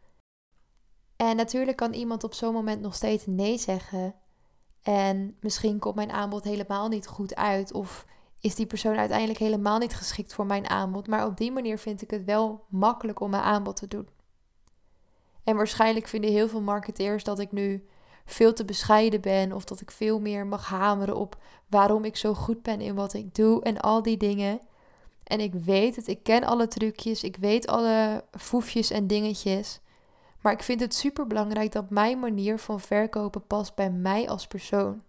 En 1.16 1.36
natuurlijk 1.36 1.78
kan 1.78 1.94
iemand 1.94 2.24
op 2.24 2.34
zo'n 2.34 2.54
moment 2.54 2.82
nog 2.82 2.96
steeds 2.96 3.26
nee 3.26 3.58
zeggen. 3.58 4.16
En 4.82 5.38
misschien 5.40 5.80
komt 5.80 5.96
mijn 5.96 6.12
aanbod 6.12 6.44
helemaal 6.44 6.88
niet 6.88 7.08
goed 7.08 7.36
uit. 7.36 7.74
Of 7.74 8.06
is 8.40 8.56
die 8.56 8.66
persoon 8.66 8.98
uiteindelijk 8.98 9.40
helemaal 9.40 9.78
niet 9.78 9.96
geschikt 9.96 10.34
voor 10.34 10.46
mijn 10.46 10.70
aanbod. 10.70 11.08
Maar 11.08 11.26
op 11.26 11.38
die 11.38 11.52
manier 11.52 11.78
vind 11.78 12.02
ik 12.02 12.12
het 12.12 12.24
wel 12.24 12.66
makkelijk 12.70 13.20
om 13.20 13.30
mijn 13.30 13.44
aanbod 13.44 13.76
te 13.76 13.88
doen. 13.88 14.10
En 15.44 15.56
waarschijnlijk 15.56 16.08
vinden 16.08 16.32
heel 16.32 16.48
veel 16.48 16.62
marketeers 16.62 17.24
dat 17.24 17.40
ik 17.40 17.52
nu 17.52 17.88
veel 18.25 18.53
te 18.53 18.65
bescheiden 18.65 19.22
ben. 19.22 19.51
Of 19.51 19.63
dat 19.63 19.82
ik 19.82 19.91
veel 19.91 20.20
meer 20.20 20.48
mag 20.48 20.65
hameren 20.67 21.15
op 21.15 21.38
waarom 21.67 22.05
ik 22.05 22.15
zo 22.15 22.34
goed 22.34 22.62
ben 22.62 22.82
in 22.82 22.96
wat 22.96 23.13
ik 23.13 23.36
doe. 23.36 23.63
En 23.63 23.79
al 23.79 24.01
die 24.01 24.17
dingen. 24.17 24.60
En 25.24 25.39
ik 25.39 25.53
weet 25.53 25.96
het, 25.96 26.08
ik 26.08 26.24
ken 26.24 26.44
alle 26.44 26.67
trucjes. 26.67 27.24
Ik 27.24 27.36
weet 27.36 27.67
alle 27.67 28.24
foefjes 28.32 28.89
en 28.89 29.08
dingetjes. 29.08 29.79
Maar 30.41 30.53
ik 30.53 30.63
vind 30.63 30.79
het 30.79 30.96
super 30.96 31.27
belangrijk 31.27 31.72
dat 31.72 31.89
mijn 31.89 32.20
manier 32.20 32.60
van 32.60 32.79
verkopen 32.79 33.48
past 33.48 33.75
bij 33.75 33.91
mij 33.91 34.29
als 34.29 34.48
persoon. 34.48 35.03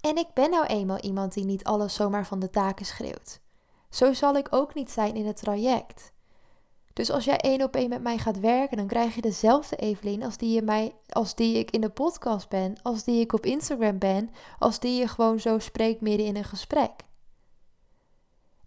En 0.00 0.16
ik 0.16 0.28
ben 0.34 0.50
nou 0.50 0.66
eenmaal 0.66 1.00
iemand 1.00 1.32
die 1.32 1.44
niet 1.44 1.64
alles 1.64 1.94
zomaar 1.94 2.26
van 2.26 2.38
de 2.38 2.50
taken 2.50 2.86
schreeuwt. 2.86 3.40
Zo 3.90 4.12
zal 4.12 4.36
ik 4.36 4.48
ook 4.50 4.74
niet 4.74 4.90
zijn 4.90 5.14
in 5.14 5.26
het 5.26 5.36
traject. 5.36 6.12
Dus 6.94 7.10
als 7.10 7.24
jij 7.24 7.36
één 7.36 7.62
op 7.62 7.76
één 7.76 7.88
met 7.88 8.02
mij 8.02 8.18
gaat 8.18 8.40
werken, 8.40 8.76
dan 8.76 8.86
krijg 8.86 9.14
je 9.14 9.20
dezelfde 9.20 9.76
Evelien 9.76 10.22
als 10.22 10.36
die, 10.36 10.54
je 10.54 10.62
mij, 10.62 10.94
als 11.08 11.34
die 11.34 11.58
ik 11.58 11.70
in 11.70 11.80
de 11.80 11.90
podcast 11.90 12.48
ben, 12.48 12.76
als 12.82 13.04
die 13.04 13.20
ik 13.20 13.32
op 13.32 13.46
Instagram 13.46 13.98
ben, 13.98 14.30
als 14.58 14.78
die 14.78 14.98
je 14.98 15.08
gewoon 15.08 15.40
zo 15.40 15.58
spreekt 15.58 16.00
midden 16.00 16.26
in 16.26 16.36
een 16.36 16.44
gesprek. 16.44 16.92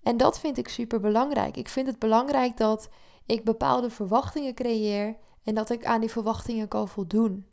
En 0.03 0.17
dat 0.17 0.39
vind 0.39 0.57
ik 0.57 0.67
super 0.67 0.99
belangrijk. 0.99 1.57
Ik 1.57 1.69
vind 1.69 1.87
het 1.87 1.99
belangrijk 1.99 2.57
dat 2.57 2.89
ik 3.25 3.43
bepaalde 3.43 3.89
verwachtingen 3.89 4.53
creëer 4.53 5.15
en 5.43 5.55
dat 5.55 5.69
ik 5.69 5.85
aan 5.85 6.01
die 6.01 6.11
verwachtingen 6.11 6.67
kan 6.67 6.87
voldoen. 6.87 7.47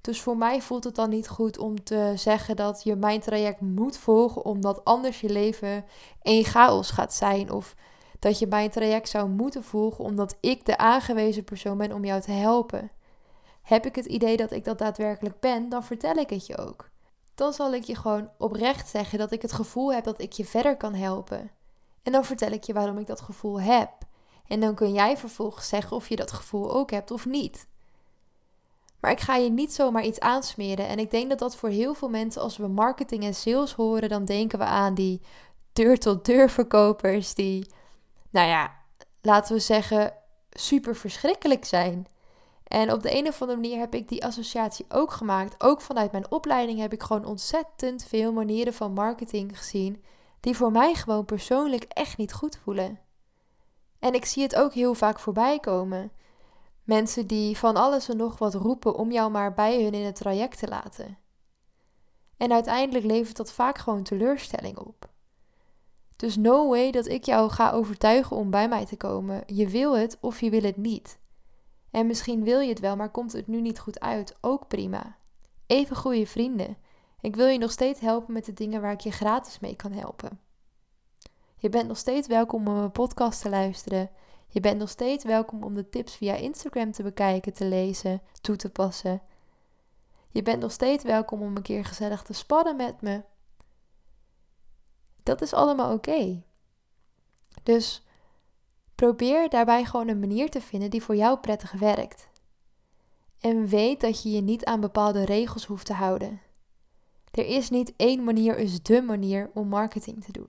Dus 0.00 0.20
voor 0.20 0.36
mij 0.36 0.60
voelt 0.60 0.84
het 0.84 0.94
dan 0.94 1.10
niet 1.10 1.28
goed 1.28 1.58
om 1.58 1.84
te 1.84 2.12
zeggen 2.16 2.56
dat 2.56 2.82
je 2.82 2.96
mijn 2.96 3.20
traject 3.20 3.60
moet 3.60 3.96
volgen, 3.96 4.44
omdat 4.44 4.84
anders 4.84 5.20
je 5.20 5.30
leven 5.30 5.84
een 6.22 6.44
chaos 6.44 6.90
gaat 6.90 7.14
zijn. 7.14 7.50
Of 7.50 7.74
dat 8.22 8.38
je 8.38 8.46
mijn 8.46 8.70
traject 8.70 9.08
zou 9.08 9.28
moeten 9.28 9.64
volgen, 9.64 10.04
omdat 10.04 10.36
ik 10.40 10.64
de 10.64 10.78
aangewezen 10.78 11.44
persoon 11.44 11.78
ben 11.78 11.92
om 11.92 12.04
jou 12.04 12.20
te 12.20 12.30
helpen. 12.30 12.90
Heb 13.62 13.86
ik 13.86 13.94
het 13.94 14.06
idee 14.06 14.36
dat 14.36 14.50
ik 14.52 14.64
dat 14.64 14.78
daadwerkelijk 14.78 15.40
ben, 15.40 15.68
dan 15.68 15.84
vertel 15.84 16.14
ik 16.14 16.30
het 16.30 16.46
je 16.46 16.58
ook. 16.58 16.90
Dan 17.34 17.52
zal 17.52 17.74
ik 17.74 17.84
je 17.84 17.96
gewoon 17.96 18.30
oprecht 18.38 18.88
zeggen 18.88 19.18
dat 19.18 19.32
ik 19.32 19.42
het 19.42 19.52
gevoel 19.52 19.92
heb 19.92 20.04
dat 20.04 20.20
ik 20.20 20.32
je 20.32 20.44
verder 20.44 20.76
kan 20.76 20.94
helpen. 20.94 21.50
En 22.02 22.12
dan 22.12 22.24
vertel 22.24 22.50
ik 22.50 22.64
je 22.64 22.72
waarom 22.72 22.98
ik 22.98 23.06
dat 23.06 23.20
gevoel 23.20 23.60
heb. 23.60 23.90
En 24.46 24.60
dan 24.60 24.74
kun 24.74 24.92
jij 24.92 25.16
vervolgens 25.16 25.68
zeggen 25.68 25.96
of 25.96 26.08
je 26.08 26.16
dat 26.16 26.32
gevoel 26.32 26.72
ook 26.72 26.90
hebt 26.90 27.10
of 27.10 27.26
niet. 27.26 27.66
Maar 29.00 29.10
ik 29.10 29.20
ga 29.20 29.36
je 29.36 29.50
niet 29.50 29.72
zomaar 29.72 30.04
iets 30.04 30.20
aansmeren. 30.20 30.88
En 30.88 30.98
ik 30.98 31.10
denk 31.10 31.28
dat 31.28 31.38
dat 31.38 31.56
voor 31.56 31.68
heel 31.68 31.94
veel 31.94 32.08
mensen, 32.08 32.42
als 32.42 32.56
we 32.56 32.68
marketing 32.68 33.24
en 33.24 33.34
sales 33.34 33.72
horen, 33.72 34.08
dan 34.08 34.24
denken 34.24 34.58
we 34.58 34.64
aan 34.64 34.94
die 34.94 35.20
deur-tot-deur 35.72 36.50
verkopers 36.50 37.34
die, 37.34 37.66
nou 38.32 38.48
ja, 38.48 38.74
laten 39.20 39.54
we 39.54 39.60
zeggen, 39.60 40.14
super 40.50 40.96
verschrikkelijk 40.96 41.64
zijn. 41.64 42.06
En 42.64 42.92
op 42.92 43.02
de 43.02 43.16
een 43.16 43.28
of 43.28 43.40
andere 43.40 43.60
manier 43.60 43.78
heb 43.78 43.94
ik 43.94 44.08
die 44.08 44.24
associatie 44.24 44.84
ook 44.88 45.10
gemaakt. 45.10 45.54
Ook 45.62 45.80
vanuit 45.80 46.12
mijn 46.12 46.30
opleiding 46.30 46.78
heb 46.78 46.92
ik 46.92 47.02
gewoon 47.02 47.24
ontzettend 47.24 48.04
veel 48.04 48.32
manieren 48.32 48.74
van 48.74 48.92
marketing 48.92 49.58
gezien 49.58 50.04
die 50.40 50.56
voor 50.56 50.72
mij 50.72 50.94
gewoon 50.94 51.24
persoonlijk 51.24 51.84
echt 51.84 52.16
niet 52.16 52.32
goed 52.32 52.58
voelen. 52.62 52.98
En 53.98 54.14
ik 54.14 54.24
zie 54.24 54.42
het 54.42 54.56
ook 54.56 54.72
heel 54.72 54.94
vaak 54.94 55.18
voorbij 55.18 55.58
komen. 55.58 56.12
Mensen 56.84 57.26
die 57.26 57.58
van 57.58 57.76
alles 57.76 58.08
en 58.08 58.16
nog 58.16 58.38
wat 58.38 58.54
roepen 58.54 58.94
om 58.94 59.12
jou 59.12 59.30
maar 59.30 59.54
bij 59.54 59.82
hun 59.82 59.92
in 59.92 60.04
het 60.04 60.16
traject 60.16 60.58
te 60.58 60.68
laten. 60.68 61.18
En 62.36 62.52
uiteindelijk 62.52 63.04
levert 63.04 63.36
dat 63.36 63.52
vaak 63.52 63.78
gewoon 63.78 64.02
teleurstelling 64.02 64.78
op. 64.78 65.11
Dus 66.22 66.36
no 66.36 66.68
way 66.68 66.90
dat 66.90 67.06
ik 67.06 67.24
jou 67.24 67.50
ga 67.50 67.70
overtuigen 67.70 68.36
om 68.36 68.50
bij 68.50 68.68
mij 68.68 68.86
te 68.86 68.96
komen. 68.96 69.42
Je 69.46 69.68
wil 69.68 69.96
het 69.96 70.18
of 70.20 70.40
je 70.40 70.50
wil 70.50 70.62
het 70.62 70.76
niet. 70.76 71.18
En 71.90 72.06
misschien 72.06 72.44
wil 72.44 72.60
je 72.60 72.68
het 72.68 72.80
wel, 72.80 72.96
maar 72.96 73.10
komt 73.10 73.32
het 73.32 73.46
nu 73.46 73.60
niet 73.60 73.78
goed 73.78 74.00
uit. 74.00 74.36
Ook 74.40 74.68
prima. 74.68 75.16
Even 75.66 75.96
goede 75.96 76.26
vrienden. 76.26 76.76
Ik 77.20 77.36
wil 77.36 77.46
je 77.46 77.58
nog 77.58 77.70
steeds 77.70 78.00
helpen 78.00 78.32
met 78.32 78.44
de 78.44 78.52
dingen 78.52 78.80
waar 78.80 78.92
ik 78.92 79.00
je 79.00 79.10
gratis 79.10 79.60
mee 79.60 79.76
kan 79.76 79.92
helpen. 79.92 80.40
Je 81.56 81.68
bent 81.68 81.88
nog 81.88 81.98
steeds 81.98 82.28
welkom 82.28 82.68
om 82.68 82.74
mijn 82.74 82.92
podcast 82.92 83.42
te 83.42 83.48
luisteren. 83.48 84.10
Je 84.48 84.60
bent 84.60 84.78
nog 84.78 84.88
steeds 84.88 85.24
welkom 85.24 85.62
om 85.62 85.74
de 85.74 85.88
tips 85.88 86.16
via 86.16 86.34
Instagram 86.34 86.92
te 86.92 87.02
bekijken, 87.02 87.52
te 87.52 87.64
lezen, 87.64 88.22
toe 88.40 88.56
te 88.56 88.70
passen. 88.70 89.22
Je 90.30 90.42
bent 90.42 90.60
nog 90.60 90.72
steeds 90.72 91.04
welkom 91.04 91.42
om 91.42 91.56
een 91.56 91.62
keer 91.62 91.84
gezellig 91.84 92.22
te 92.22 92.32
sparren 92.32 92.76
met 92.76 93.00
me. 93.00 93.22
Dat 95.22 95.42
is 95.42 95.52
allemaal 95.52 95.92
oké. 95.92 96.42
Dus 97.62 98.06
probeer 98.94 99.48
daarbij 99.48 99.84
gewoon 99.84 100.08
een 100.08 100.20
manier 100.20 100.50
te 100.50 100.60
vinden 100.60 100.90
die 100.90 101.02
voor 101.02 101.16
jou 101.16 101.38
prettig 101.38 101.72
werkt. 101.72 102.28
En 103.40 103.66
weet 103.66 104.00
dat 104.00 104.22
je 104.22 104.30
je 104.30 104.40
niet 104.40 104.64
aan 104.64 104.80
bepaalde 104.80 105.24
regels 105.24 105.66
hoeft 105.66 105.86
te 105.86 105.92
houden. 105.92 106.40
Er 107.30 107.46
is 107.46 107.70
niet 107.70 107.92
één 107.96 108.24
manier, 108.24 108.58
is 108.58 108.82
dé 108.82 109.00
manier 109.00 109.50
om 109.54 109.68
marketing 109.68 110.24
te 110.24 110.32
doen. 110.32 110.48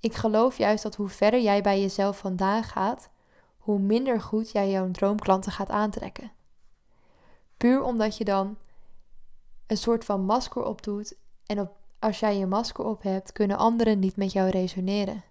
Ik 0.00 0.14
geloof 0.14 0.58
juist 0.58 0.82
dat 0.82 0.94
hoe 0.94 1.08
verder 1.08 1.40
jij 1.40 1.62
bij 1.62 1.80
jezelf 1.80 2.18
vandaan 2.18 2.64
gaat, 2.64 3.10
hoe 3.58 3.78
minder 3.78 4.20
goed 4.20 4.50
jij 4.50 4.70
jouw 4.70 4.90
droomklanten 4.90 5.52
gaat 5.52 5.70
aantrekken. 5.70 6.32
Puur 7.56 7.82
omdat 7.82 8.16
je 8.16 8.24
dan 8.24 8.56
een 9.66 9.76
soort 9.76 10.04
van 10.04 10.24
masker 10.24 10.64
opdoet 10.64 11.16
en 11.46 11.60
op, 11.60 11.76
als 12.02 12.20
jij 12.20 12.36
je 12.36 12.46
masker 12.46 12.84
op 12.84 13.02
hebt, 13.02 13.32
kunnen 13.32 13.56
anderen 13.56 13.98
niet 13.98 14.16
met 14.16 14.32
jou 14.32 14.50
resoneren. 14.50 15.24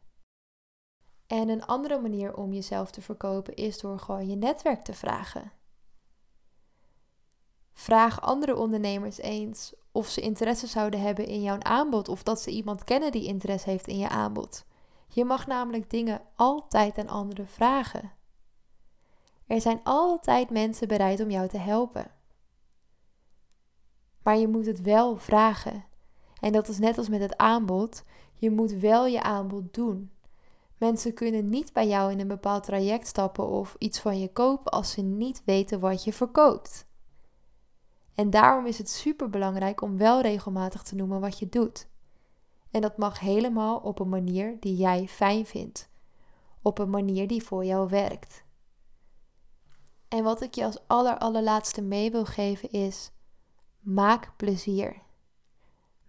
En 1.28 1.50
een 1.50 1.66
andere 1.66 2.00
manier 2.00 2.36
om 2.36 2.54
jezelf 2.54 2.92
te 2.92 3.02
verkopen 3.02 3.56
is 3.56 3.80
door 3.80 4.00
gewoon 4.00 4.28
je 4.28 4.36
netwerk 4.36 4.84
te 4.84 4.94
vragen. 4.94 5.52
Vraag 7.74 8.22
andere 8.22 8.56
ondernemers 8.56 9.18
eens 9.18 9.74
of 9.92 10.08
ze 10.08 10.22
interesse 10.22 10.68
zouden 10.68 11.02
hebben 11.02 11.26
in 11.26 11.42
jouw 11.42 11.60
aanbod 11.60 12.08
of 12.08 12.24
dat 12.24 12.42
ze 12.42 12.52
iemand 12.52 12.84
kennen 12.84 13.12
die 13.12 13.26
interesse 13.26 13.70
heeft 13.70 13.88
in 13.88 13.98
je 13.98 14.10
aanbod. 14.10 14.66
Je 15.08 15.26
mag 15.26 15.48
namelijk 15.48 15.90
dingen 15.90 16.22
altijd 16.36 16.98
aan 16.98 17.10
anderen 17.10 17.48
vragen. 17.48 18.12
Er 19.48 19.62
zijn 19.62 19.80
altijd 19.84 20.50
mensen 20.50 20.88
bereid 20.88 21.20
om 21.20 21.30
jou 21.30 21.48
te 21.48 21.58
helpen. 21.58 22.12
Maar 24.24 24.38
je 24.38 24.48
moet 24.48 24.66
het 24.66 24.82
wel 24.82 25.18
vragen. 25.18 25.90
En 26.42 26.52
dat 26.52 26.68
is 26.68 26.80
net 26.80 26.98
als 26.98 27.10
met 27.10 27.22
het 27.22 27.38
aanbod. 27.38 28.04
Je 28.34 28.52
moet 28.52 28.72
wel 28.72 29.06
je 29.06 29.24
aanbod 29.24 29.74
doen. 29.74 30.12
Mensen 30.78 31.14
kunnen 31.14 31.50
niet 31.50 31.74
bij 31.74 31.88
jou 31.88 32.12
in 32.12 32.20
een 32.20 32.28
bepaald 32.28 32.64
traject 32.64 33.08
stappen 33.08 33.48
of 33.48 33.76
iets 33.78 34.00
van 34.00 34.20
je 34.20 34.32
kopen 34.32 34.72
als 34.72 34.92
ze 34.92 35.02
niet 35.02 35.42
weten 35.46 35.80
wat 35.80 36.04
je 36.04 36.14
verkoopt. 36.14 36.86
En 38.16 38.30
daarom 38.30 38.66
is 38.66 38.78
het 38.78 38.90
super 38.90 39.30
belangrijk 39.30 39.82
om 39.82 39.98
wel 39.98 40.22
regelmatig 40.22 40.84
te 40.84 40.96
noemen 40.96 41.20
wat 41.20 41.40
je 41.40 41.50
doet. 41.50 41.88
En 42.72 42.82
dat 42.82 42.98
mag 42.98 43.20
helemaal 43.20 43.78
op 43.78 44.00
een 44.00 44.10
manier 44.10 44.58
die 44.60 44.76
jij 44.76 45.08
fijn 45.08 45.46
vindt, 45.46 45.90
op 46.62 46.80
een 46.80 46.90
manier 46.90 47.28
die 47.28 47.44
voor 47.44 47.66
jou 47.66 47.90
werkt. 47.90 48.44
En 50.08 50.24
wat 50.24 50.42
ik 50.42 50.56
je 50.56 50.66
als 50.66 50.88
aller 50.88 51.18
allerlaatste 51.18 51.82
mee 51.82 52.12
wil 52.12 52.26
geven 52.26 52.72
is: 52.72 53.12
maak 53.80 54.34
plezier. 54.38 55.02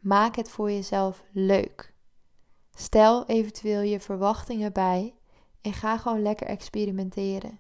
Maak 0.03 0.37
het 0.37 0.51
voor 0.51 0.71
jezelf 0.71 1.25
leuk. 1.33 1.95
Stel 2.75 3.27
eventueel 3.27 3.81
je 3.81 4.01
verwachtingen 4.01 4.73
bij 4.73 5.15
en 5.61 5.73
ga 5.73 5.99
gewoon 5.99 6.23
lekker 6.23 6.47
experimenteren. 6.47 7.59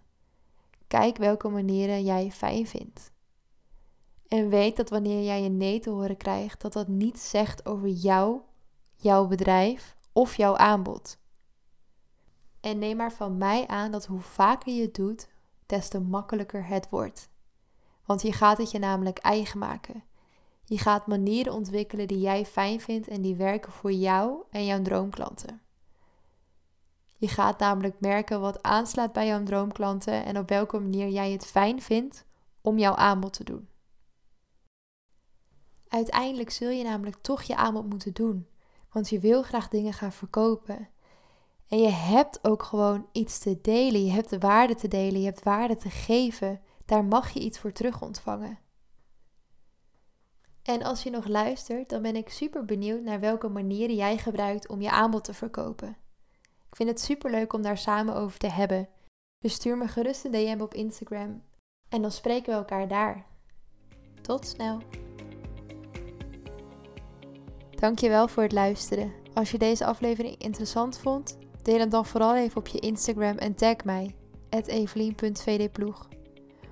Kijk 0.86 1.16
welke 1.16 1.48
manieren 1.48 2.04
jij 2.04 2.30
fijn 2.30 2.66
vindt. 2.66 3.12
En 4.28 4.48
weet 4.48 4.76
dat 4.76 4.90
wanneer 4.90 5.24
jij 5.24 5.44
een 5.44 5.56
nee 5.56 5.80
te 5.80 5.90
horen 5.90 6.16
krijgt, 6.16 6.60
dat 6.60 6.72
dat 6.72 6.88
niets 6.88 7.30
zegt 7.30 7.66
over 7.66 7.88
jou, 7.88 8.40
jouw 8.96 9.26
bedrijf 9.26 9.96
of 10.12 10.36
jouw 10.36 10.56
aanbod. 10.56 11.18
En 12.60 12.78
neem 12.78 12.96
maar 12.96 13.12
van 13.12 13.38
mij 13.38 13.66
aan 13.66 13.90
dat 13.90 14.06
hoe 14.06 14.20
vaker 14.20 14.72
je 14.72 14.82
het 14.82 14.94
doet, 14.94 15.28
des 15.66 15.88
te 15.88 16.00
makkelijker 16.00 16.66
het 16.66 16.88
wordt. 16.88 17.30
Want 18.04 18.22
je 18.22 18.32
gaat 18.32 18.58
het 18.58 18.70
je 18.70 18.78
namelijk 18.78 19.18
eigen 19.18 19.58
maken. 19.58 20.10
Je 20.72 20.78
gaat 20.78 21.06
manieren 21.06 21.52
ontwikkelen 21.52 22.08
die 22.08 22.20
jij 22.20 22.46
fijn 22.46 22.80
vindt 22.80 23.08
en 23.08 23.22
die 23.22 23.36
werken 23.36 23.72
voor 23.72 23.92
jou 23.92 24.42
en 24.50 24.64
jouw 24.64 24.82
droomklanten. 24.82 25.60
Je 27.16 27.28
gaat 27.28 27.58
namelijk 27.58 28.00
merken 28.00 28.40
wat 28.40 28.62
aanslaat 28.62 29.12
bij 29.12 29.26
jouw 29.26 29.42
droomklanten 29.42 30.24
en 30.24 30.38
op 30.38 30.48
welke 30.48 30.78
manier 30.78 31.08
jij 31.08 31.30
het 31.30 31.46
fijn 31.46 31.82
vindt 31.82 32.24
om 32.60 32.78
jouw 32.78 32.94
aanbod 32.94 33.32
te 33.32 33.44
doen. 33.44 33.68
Uiteindelijk 35.88 36.50
zul 36.50 36.70
je 36.70 36.84
namelijk 36.84 37.16
toch 37.16 37.42
je 37.42 37.56
aanbod 37.56 37.88
moeten 37.88 38.12
doen, 38.12 38.48
want 38.92 39.08
je 39.08 39.18
wil 39.18 39.42
graag 39.42 39.68
dingen 39.68 39.92
gaan 39.92 40.12
verkopen. 40.12 40.88
En 41.68 41.78
je 41.78 41.90
hebt 41.90 42.38
ook 42.42 42.62
gewoon 42.62 43.06
iets 43.12 43.38
te 43.38 43.58
delen. 43.62 44.04
Je 44.04 44.12
hebt 44.12 44.30
de 44.30 44.38
waarde 44.38 44.74
te 44.74 44.88
delen, 44.88 45.20
je 45.20 45.26
hebt 45.26 45.42
waarde 45.42 45.76
te 45.76 45.90
geven. 45.90 46.60
Daar 46.84 47.04
mag 47.04 47.30
je 47.30 47.40
iets 47.40 47.58
voor 47.58 47.72
terug 47.72 48.02
ontvangen. 48.02 48.58
En 50.62 50.82
als 50.82 51.02
je 51.02 51.10
nog 51.10 51.26
luistert, 51.26 51.88
dan 51.88 52.02
ben 52.02 52.16
ik 52.16 52.28
super 52.28 52.64
benieuwd 52.64 53.02
naar 53.02 53.20
welke 53.20 53.48
manieren 53.48 53.96
jij 53.96 54.18
gebruikt 54.18 54.68
om 54.68 54.80
je 54.80 54.90
aanbod 54.90 55.24
te 55.24 55.34
verkopen. 55.34 55.96
Ik 56.68 56.76
vind 56.76 56.88
het 56.88 57.00
super 57.00 57.30
leuk 57.30 57.52
om 57.52 57.62
daar 57.62 57.78
samen 57.78 58.14
over 58.14 58.38
te 58.38 58.50
hebben. 58.50 58.88
Dus 59.38 59.52
stuur 59.54 59.76
me 59.76 59.88
gerust 59.88 60.24
een 60.24 60.30
DM 60.30 60.60
op 60.60 60.74
Instagram 60.74 61.42
en 61.88 62.02
dan 62.02 62.10
spreken 62.10 62.52
we 62.52 62.58
elkaar 62.58 62.88
daar. 62.88 63.26
Tot 64.20 64.46
snel. 64.46 64.78
Dankjewel 67.70 68.28
voor 68.28 68.42
het 68.42 68.52
luisteren. 68.52 69.12
Als 69.34 69.50
je 69.50 69.58
deze 69.58 69.84
aflevering 69.84 70.38
interessant 70.38 70.98
vond, 70.98 71.38
deel 71.62 71.78
hem 71.78 71.90
dan 71.90 72.06
vooral 72.06 72.36
even 72.36 72.56
op 72.56 72.66
je 72.66 72.78
Instagram 72.78 73.38
en 73.38 73.54
tag 73.54 73.84
mij, 73.84 74.14
evelien.vdploeg. 74.50 76.08